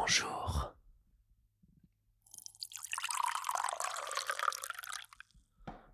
[0.00, 0.72] bonjour.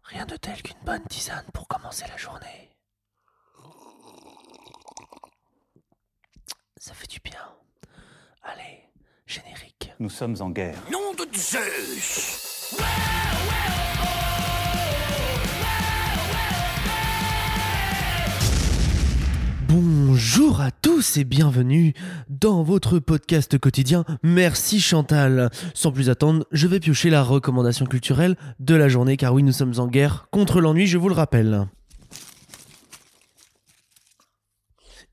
[0.04, 2.70] Rien de tel qu'une bonne tisane pour commencer la journée.
[6.76, 7.56] Ça fait du bien.
[8.42, 8.88] Allez,
[9.26, 9.92] générique.
[9.98, 10.78] Nous sommes en guerre.
[10.90, 12.45] Nom de Zeus
[20.96, 21.92] tous et bienvenue
[22.30, 24.06] dans votre podcast quotidien.
[24.22, 25.50] Merci Chantal.
[25.74, 29.52] Sans plus attendre, je vais piocher la recommandation culturelle de la journée car oui, nous
[29.52, 31.66] sommes en guerre contre l'ennui, je vous le rappelle.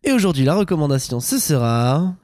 [0.06, 2.16] Et aujourd'hui, la recommandation, ce sera...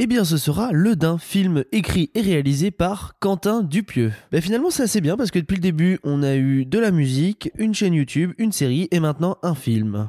[0.00, 4.12] Eh bien, ce sera le d'un film écrit et réalisé par Quentin Dupieux.
[4.32, 6.90] Ben, finalement, c'est assez bien parce que depuis le début, on a eu de la
[6.90, 10.08] musique, une chaîne YouTube, une série et maintenant un film.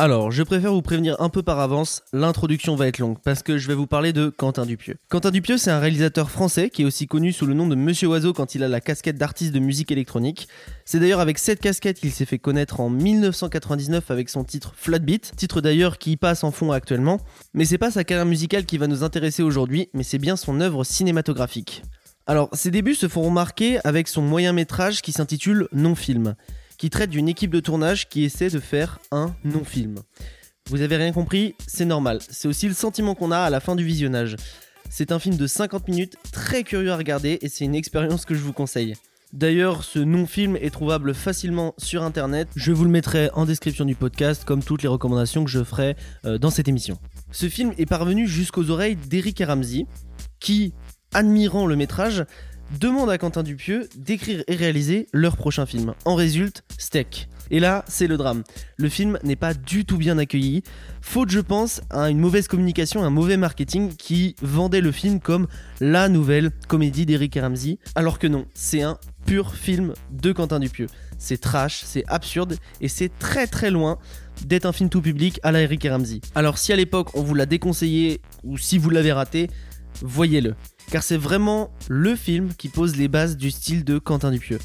[0.00, 3.58] Alors, je préfère vous prévenir un peu par avance, l'introduction va être longue parce que
[3.58, 4.94] je vais vous parler de Quentin Dupieux.
[5.08, 8.06] Quentin Dupieux, c'est un réalisateur français qui est aussi connu sous le nom de Monsieur
[8.06, 10.46] Oiseau quand il a la casquette d'artiste de musique électronique.
[10.84, 15.32] C'est d'ailleurs avec cette casquette qu'il s'est fait connaître en 1999 avec son titre Flatbeat,
[15.34, 17.18] titre d'ailleurs qui passe en fond actuellement.
[17.52, 20.60] Mais c'est pas sa carrière musicale qui va nous intéresser aujourd'hui, mais c'est bien son
[20.60, 21.82] œuvre cinématographique.
[22.28, 26.36] Alors, ses débuts se font remarquer avec son moyen métrage qui s'intitule Non-Film
[26.78, 29.96] qui traite d'une équipe de tournage qui essaie de faire un non-film.
[30.70, 32.20] Vous avez rien compris C'est normal.
[32.30, 34.36] C'est aussi le sentiment qu'on a à la fin du visionnage.
[34.88, 38.34] C'est un film de 50 minutes, très curieux à regarder et c'est une expérience que
[38.34, 38.94] je vous conseille.
[39.34, 42.48] D'ailleurs, ce non-film est trouvable facilement sur internet.
[42.56, 45.96] Je vous le mettrai en description du podcast, comme toutes les recommandations que je ferai
[46.24, 46.98] euh, dans cette émission.
[47.30, 49.84] Ce film est parvenu jusqu'aux oreilles d'Eric Ramsey,
[50.40, 50.72] qui,
[51.12, 52.24] admirant le métrage,
[52.78, 55.94] demande à Quentin Dupieux d'écrire et réaliser leur prochain film.
[56.04, 57.28] En résulte, Steak.
[57.50, 58.42] Et là, c'est le drame.
[58.76, 60.62] Le film n'est pas du tout bien accueilli,
[61.00, 65.46] faute, je pense, à une mauvaise communication, un mauvais marketing qui vendait le film comme
[65.80, 70.88] la nouvelle comédie d'Eric Ramsey, alors que non, c'est un pur film de Quentin Dupieux.
[71.18, 73.98] C'est trash, c'est absurde et c'est très très loin
[74.46, 76.20] d'être un film tout public à la Eric Ramsey.
[76.34, 79.50] Alors si à l'époque on vous l'a déconseillé ou si vous l'avez raté,
[80.02, 80.54] voyez-le
[80.90, 84.58] car c'est vraiment le film qui pose les bases du style de Quentin Dupieux.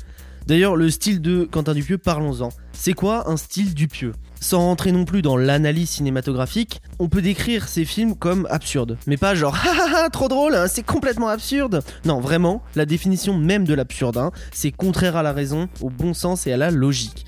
[0.47, 2.49] D'ailleurs, le style de Quentin Dupieux, parlons-en.
[2.73, 4.13] C'est quoi un style Dupieux?
[4.43, 8.97] Sans rentrer non plus dans l'analyse cinématographique, on peut décrire ces films comme absurdes.
[9.07, 11.81] Mais pas genre ah trop drôle, hein, c'est complètement absurde.
[12.03, 16.13] Non, vraiment, la définition même de l'absurde, hein, c'est contraire à la raison, au bon
[16.13, 17.25] sens et à la logique.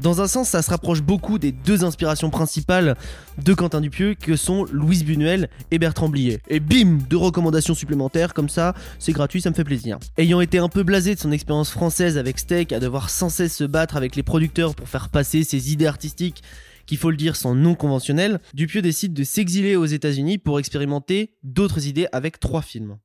[0.00, 2.96] Dans un sens, ça se rapproche beaucoup des deux inspirations principales
[3.44, 6.40] de Quentin Dupieux que sont Louise Buñuel et Bertrand Blier.
[6.48, 9.98] Et bim, deux recommandations supplémentaires comme ça, c'est gratuit, ça me fait plaisir.
[10.16, 13.54] Ayant été un peu blasé de son expérience française avec Steak, à devoir sans cesse
[13.54, 16.42] se battre avec les producteurs pour faire passer ses idées artistiques
[16.86, 21.34] qu'il faut le dire sont non conventionnelles, Dupieux décide de s'exiler aux États-Unis pour expérimenter
[21.42, 22.98] d'autres idées avec trois films.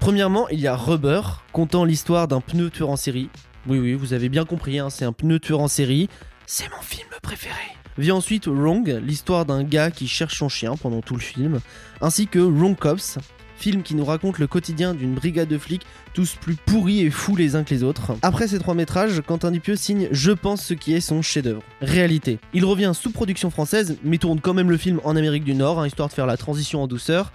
[0.00, 1.20] Premièrement, il y a Rubber,
[1.52, 3.28] contant l'histoire d'un pneu tueur en série.
[3.68, 6.08] Oui, oui, vous avez bien compris, hein, c'est un pneu tueur en série.
[6.46, 7.54] C'est mon film préféré.
[7.98, 11.60] Vient ensuite Wrong, l'histoire d'un gars qui cherche son chien pendant tout le film,
[12.00, 13.18] ainsi que Wrong Cops,
[13.60, 17.36] film qui nous raconte le quotidien d'une brigade de flics, tous plus pourris et fous
[17.36, 18.16] les uns que les autres.
[18.22, 21.62] Après ces trois métrages, Quentin Dupieux signe Je pense ce qui est son chef-d'œuvre.
[21.80, 22.38] Réalité.
[22.54, 25.80] Il revient sous production française, mais tourne quand même le film en Amérique du Nord,
[25.80, 27.32] hein, histoire de faire la transition en douceur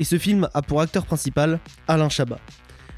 [0.00, 2.40] et ce film a pour acteur principal Alain Chabat.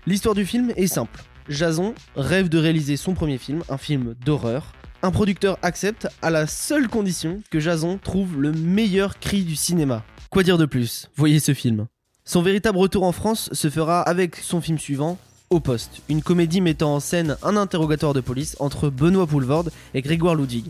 [0.07, 1.23] L'histoire du film est simple.
[1.49, 4.73] Jason rêve de réaliser son premier film, un film d'horreur.
[5.03, 10.05] Un producteur accepte à la seule condition que Jason trouve le meilleur cri du cinéma.
[10.31, 11.09] Quoi dire de plus?
[11.17, 11.87] Voyez ce film.
[12.29, 15.17] Son véritable retour en France se fera avec son film suivant,
[15.49, 20.03] Au Poste, une comédie mettant en scène un interrogatoire de police entre Benoît Poulvorde et
[20.03, 20.67] Grégoire Ludwig.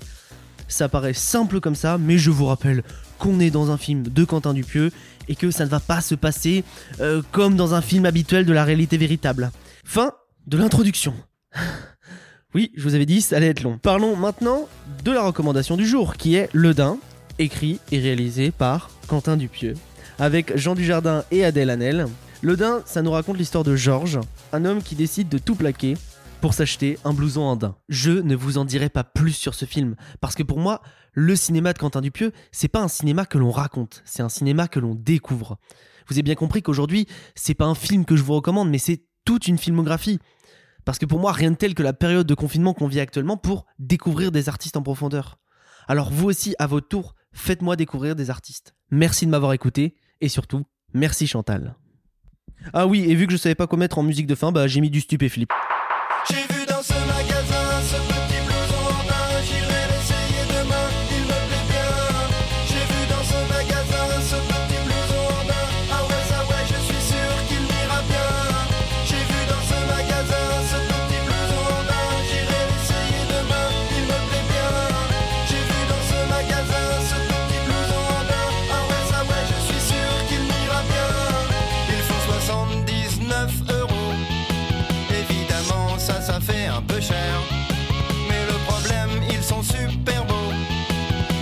[0.68, 2.84] Ça paraît simple comme ça, mais je vous rappelle
[3.18, 4.92] qu'on est dans un film de Quentin Dupieux
[5.28, 6.62] et que ça ne va pas se passer
[7.00, 9.50] euh, comme dans un film habituel de la réalité véritable.
[9.82, 10.12] Fin
[10.46, 11.14] de l'introduction.
[12.54, 13.76] Oui, je vous avais dit, ça allait être long.
[13.76, 14.66] Parlons maintenant
[15.04, 16.96] de la recommandation du jour, qui est Le Dain,
[17.38, 19.74] écrit et réalisé par Quentin Dupieux,
[20.18, 22.06] avec Jean Dujardin et Adèle Hanel.
[22.42, 24.20] Le Dain, ça nous raconte l'histoire de Georges,
[24.52, 25.96] un homme qui décide de tout plaquer
[26.40, 27.76] pour s'acheter un blouson en daim.
[27.88, 30.82] Je ne vous en dirai pas plus sur ce film, parce que pour moi,
[31.12, 34.68] le cinéma de Quentin Dupieux, c'est pas un cinéma que l'on raconte, c'est un cinéma
[34.68, 35.58] que l'on découvre.
[36.08, 39.02] Vous avez bien compris qu'aujourd'hui, c'est pas un film que je vous recommande, mais c'est
[39.24, 40.20] toute une filmographie.
[40.84, 43.36] Parce que pour moi, rien de tel que la période de confinement qu'on vit actuellement
[43.36, 45.38] pour découvrir des artistes en profondeur.
[45.88, 48.74] Alors vous aussi, à votre tour, faites-moi découvrir des artistes.
[48.90, 50.64] Merci de m'avoir écouté, et surtout,
[50.94, 51.74] merci Chantal.
[52.72, 54.66] Ah oui, et vu que je savais pas quoi mettre en musique de fin, bah
[54.66, 55.50] j'ai mis du stupéflip.
[87.10, 90.52] Mais le problème, ils sont super beaux.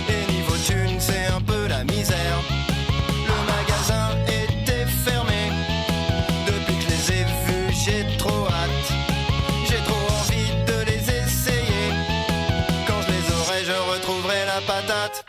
[0.09, 2.37] Et niveau thune, c'est un peu la misère.
[3.27, 5.51] Le magasin était fermé.
[6.45, 8.89] Depuis que je les ai vus, j'ai trop hâte.
[9.67, 11.87] J'ai trop envie de les essayer.
[12.87, 15.25] Quand je les aurai, je retrouverai la patate.